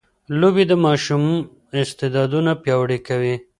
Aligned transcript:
لوبې 0.39 0.63
د 0.69 0.73
ماشوم 0.85 1.23
استعدادونه 1.81 2.51
پياوړي 2.61 2.99
کوي. 3.07 3.35